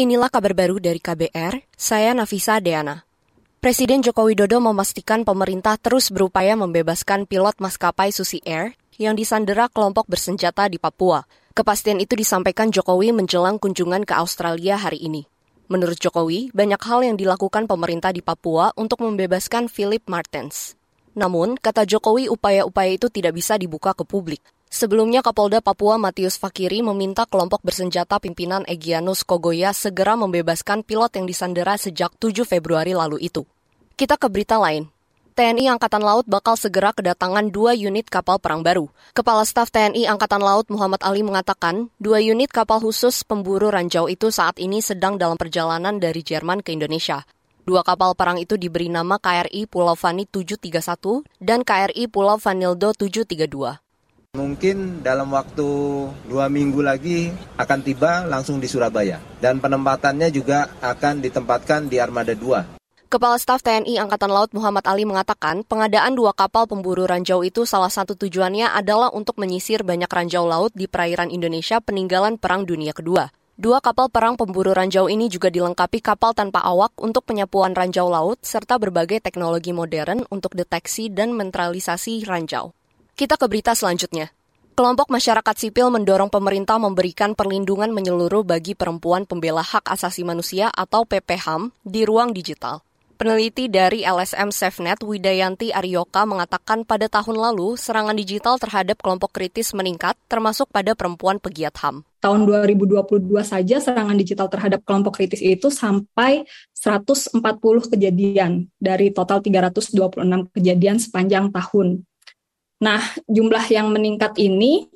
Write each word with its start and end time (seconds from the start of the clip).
Inilah 0.00 0.32
kabar 0.32 0.56
baru 0.56 0.80
dari 0.80 0.96
KBR, 0.96 1.76
saya 1.76 2.16
Nafisa 2.16 2.56
Deana. 2.56 3.04
Presiden 3.60 4.00
Joko 4.00 4.32
Widodo 4.32 4.56
memastikan 4.56 5.28
pemerintah 5.28 5.76
terus 5.76 6.08
berupaya 6.08 6.56
membebaskan 6.56 7.28
pilot 7.28 7.60
maskapai 7.60 8.08
Susi 8.08 8.40
Air 8.48 8.72
yang 8.96 9.12
disandera 9.12 9.68
kelompok 9.68 10.08
bersenjata 10.08 10.72
di 10.72 10.80
Papua. 10.80 11.28
Kepastian 11.52 12.00
itu 12.00 12.16
disampaikan 12.16 12.72
Jokowi 12.72 13.12
menjelang 13.12 13.60
kunjungan 13.60 14.08
ke 14.08 14.16
Australia 14.16 14.80
hari 14.80 15.04
ini. 15.04 15.28
Menurut 15.68 16.00
Jokowi, 16.00 16.48
banyak 16.56 16.80
hal 16.80 17.04
yang 17.04 17.20
dilakukan 17.20 17.68
pemerintah 17.68 18.16
di 18.16 18.24
Papua 18.24 18.72
untuk 18.80 19.04
membebaskan 19.04 19.68
Philip 19.68 20.00
Martens. 20.08 20.80
Namun, 21.12 21.60
kata 21.60 21.84
Jokowi, 21.84 22.32
upaya-upaya 22.32 22.96
itu 22.96 23.12
tidak 23.12 23.36
bisa 23.36 23.60
dibuka 23.60 23.92
ke 23.92 24.08
publik. 24.08 24.40
Sebelumnya 24.70 25.18
Kapolda 25.18 25.58
Papua 25.58 25.98
Matius 25.98 26.38
Fakiri 26.38 26.78
meminta 26.78 27.26
kelompok 27.26 27.58
bersenjata 27.66 28.22
pimpinan 28.22 28.62
Egyanus 28.70 29.26
Kogoya 29.26 29.74
segera 29.74 30.14
membebaskan 30.14 30.86
pilot 30.86 31.10
yang 31.18 31.26
disandera 31.26 31.74
sejak 31.74 32.14
7 32.22 32.46
Februari 32.46 32.94
lalu 32.94 33.18
itu. 33.18 33.42
Kita 33.98 34.14
ke 34.14 34.30
berita 34.30 34.62
lain. 34.62 34.86
TNI 35.34 35.74
Angkatan 35.74 36.06
Laut 36.06 36.22
bakal 36.30 36.54
segera 36.54 36.94
kedatangan 36.94 37.50
dua 37.50 37.74
unit 37.74 38.06
kapal 38.06 38.38
perang 38.38 38.62
baru. 38.62 38.86
Kepala 39.10 39.42
Staf 39.42 39.74
TNI 39.74 40.06
Angkatan 40.06 40.38
Laut 40.38 40.70
Muhammad 40.70 41.02
Ali 41.02 41.26
mengatakan, 41.26 41.90
dua 41.98 42.22
unit 42.22 42.54
kapal 42.54 42.78
khusus 42.78 43.26
pemburu 43.26 43.74
ranjau 43.74 44.06
itu 44.06 44.30
saat 44.30 44.54
ini 44.62 44.78
sedang 44.78 45.18
dalam 45.18 45.34
perjalanan 45.34 45.98
dari 45.98 46.22
Jerman 46.22 46.62
ke 46.62 46.70
Indonesia. 46.70 47.26
Dua 47.66 47.82
kapal 47.82 48.14
perang 48.14 48.38
itu 48.38 48.54
diberi 48.54 48.86
nama 48.86 49.18
KRI 49.18 49.66
Pulau 49.66 49.98
Fani 49.98 50.30
731 50.30 51.26
dan 51.42 51.66
KRI 51.66 52.06
Pulau 52.06 52.38
Vanildo 52.38 52.94
732. 52.94 53.89
Mungkin 54.30 55.02
dalam 55.02 55.34
waktu 55.34 55.66
dua 56.30 56.46
minggu 56.46 56.78
lagi 56.86 57.34
akan 57.58 57.82
tiba 57.82 58.22
langsung 58.30 58.62
di 58.62 58.70
Surabaya. 58.70 59.18
Dan 59.42 59.58
penempatannya 59.58 60.30
juga 60.30 60.70
akan 60.78 61.18
ditempatkan 61.18 61.90
di 61.90 61.98
Armada 61.98 62.30
2. 62.38 62.78
Kepala 63.10 63.42
Staf 63.42 63.66
TNI 63.66 63.98
Angkatan 63.98 64.30
Laut 64.30 64.54
Muhammad 64.54 64.86
Ali 64.86 65.02
mengatakan 65.02 65.66
pengadaan 65.66 66.14
dua 66.14 66.30
kapal 66.30 66.70
pemburu 66.70 67.10
ranjau 67.10 67.42
itu 67.42 67.66
salah 67.66 67.90
satu 67.90 68.14
tujuannya 68.14 68.70
adalah 68.70 69.10
untuk 69.10 69.34
menyisir 69.34 69.82
banyak 69.82 70.06
ranjau 70.06 70.46
laut 70.46 70.70
di 70.78 70.86
perairan 70.86 71.34
Indonesia 71.34 71.82
peninggalan 71.82 72.38
Perang 72.38 72.62
Dunia 72.62 72.94
Kedua. 72.94 73.26
Dua 73.58 73.82
kapal 73.82 74.14
perang 74.14 74.38
pemburu 74.38 74.70
ranjau 74.70 75.10
ini 75.10 75.26
juga 75.26 75.50
dilengkapi 75.50 75.98
kapal 75.98 76.38
tanpa 76.38 76.62
awak 76.62 76.94
untuk 77.02 77.26
penyapuan 77.26 77.74
ranjau 77.74 78.06
laut 78.06 78.38
serta 78.46 78.78
berbagai 78.78 79.18
teknologi 79.18 79.74
modern 79.74 80.22
untuk 80.30 80.54
deteksi 80.54 81.10
dan 81.10 81.34
mentralisasi 81.34 82.22
ranjau. 82.30 82.70
Kita 83.20 83.36
ke 83.36 83.52
berita 83.52 83.76
selanjutnya. 83.76 84.32
Kelompok 84.72 85.12
masyarakat 85.12 85.52
sipil 85.52 85.92
mendorong 85.92 86.32
pemerintah 86.32 86.80
memberikan 86.80 87.36
perlindungan 87.36 87.92
menyeluruh 87.92 88.48
bagi 88.48 88.72
perempuan 88.72 89.28
pembela 89.28 89.60
hak 89.60 89.92
asasi 89.92 90.24
manusia 90.24 90.72
atau 90.72 91.04
PPHAM 91.04 91.68
di 91.84 92.08
ruang 92.08 92.32
digital. 92.32 92.80
Peneliti 93.20 93.68
dari 93.68 94.08
LSM 94.08 94.48
SafeNet 94.48 95.04
Widayanti 95.04 95.68
Aryoka 95.68 96.24
mengatakan 96.24 96.88
pada 96.88 97.12
tahun 97.12 97.36
lalu 97.36 97.76
serangan 97.76 98.16
digital 98.16 98.56
terhadap 98.56 98.96
kelompok 99.04 99.36
kritis 99.36 99.76
meningkat 99.76 100.16
termasuk 100.24 100.72
pada 100.72 100.96
perempuan 100.96 101.36
pegiat 101.36 101.76
HAM. 101.76 102.00
Tahun 102.24 102.40
2022 102.48 103.04
saja 103.44 103.84
serangan 103.84 104.16
digital 104.16 104.48
terhadap 104.48 104.80
kelompok 104.88 105.20
kritis 105.20 105.44
itu 105.44 105.68
sampai 105.68 106.48
140 106.72 107.36
kejadian 107.92 108.72
dari 108.80 109.12
total 109.12 109.44
326 109.44 110.56
kejadian 110.56 110.96
sepanjang 110.96 111.52
tahun. 111.52 112.08
Nah, 112.80 113.00
jumlah 113.28 113.64
yang 113.68 113.92
meningkat 113.92 114.40
ini 114.40 114.88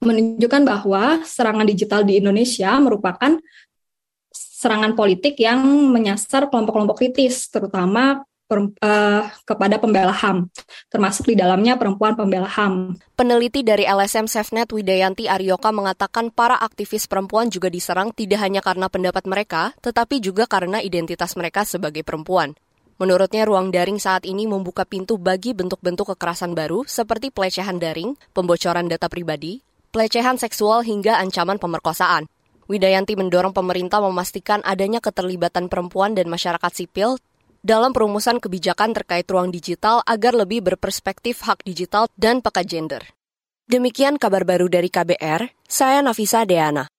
menunjukkan 0.00 0.62
bahwa 0.64 1.20
serangan 1.26 1.68
digital 1.68 2.06
di 2.06 2.16
Indonesia 2.16 2.72
merupakan 2.80 3.36
serangan 4.32 4.96
politik 4.96 5.38
yang 5.38 5.60
menyasar 5.92 6.50
kelompok-kelompok 6.50 6.98
kritis, 6.98 7.46
terutama 7.52 8.24
per, 8.48 8.64
uh, 8.64 9.22
kepada 9.44 9.76
pembela 9.76 10.10
HAM, 10.10 10.48
termasuk 10.88 11.28
di 11.28 11.36
dalamnya 11.36 11.76
perempuan 11.76 12.16
pembela 12.16 12.48
HAM. 12.48 12.96
Peneliti 13.14 13.60
dari 13.60 13.84
LSM 13.84 14.24
SafeNet 14.24 14.72
Widayanti 14.72 15.28
Aryoka 15.28 15.68
mengatakan 15.70 16.32
para 16.32 16.56
aktivis 16.56 17.04
perempuan 17.04 17.52
juga 17.52 17.68
diserang 17.68 18.10
tidak 18.16 18.40
hanya 18.40 18.64
karena 18.64 18.88
pendapat 18.88 19.28
mereka, 19.28 19.76
tetapi 19.84 20.18
juga 20.24 20.48
karena 20.48 20.80
identitas 20.80 21.36
mereka 21.36 21.68
sebagai 21.68 22.00
perempuan. 22.02 22.56
Menurutnya, 22.98 23.46
ruang 23.46 23.70
daring 23.70 24.02
saat 24.02 24.26
ini 24.26 24.50
membuka 24.50 24.82
pintu 24.82 25.22
bagi 25.22 25.54
bentuk-bentuk 25.54 26.18
kekerasan 26.18 26.58
baru 26.58 26.82
seperti 26.82 27.30
pelecehan 27.30 27.78
daring, 27.78 28.18
pembocoran 28.34 28.90
data 28.90 29.06
pribadi, 29.06 29.62
pelecehan 29.94 30.34
seksual 30.34 30.82
hingga 30.82 31.14
ancaman 31.22 31.62
pemerkosaan. 31.62 32.26
Widayanti 32.66 33.14
mendorong 33.14 33.54
pemerintah 33.54 34.02
memastikan 34.02 34.60
adanya 34.66 34.98
keterlibatan 34.98 35.70
perempuan 35.70 36.12
dan 36.18 36.26
masyarakat 36.26 36.68
sipil 36.74 37.16
dalam 37.62 37.94
perumusan 37.94 38.42
kebijakan 38.42 38.92
terkait 38.92 39.24
ruang 39.30 39.54
digital 39.54 40.02
agar 40.04 40.34
lebih 40.34 40.60
berperspektif 40.66 41.46
hak 41.46 41.62
digital 41.62 42.10
dan 42.18 42.42
peka 42.42 42.66
gender. 42.66 43.06
Demikian 43.70 44.18
kabar 44.18 44.42
baru 44.42 44.66
dari 44.66 44.90
KBR, 44.90 45.48
saya 45.70 46.02
Nafisa 46.02 46.42
Deana. 46.44 46.90